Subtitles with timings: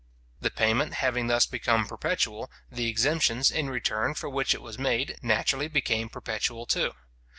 [0.39, 5.15] The payment having thus become perpetual, the exemptions, in return, for which it was made,
[5.21, 6.93] naturally became perpetual too.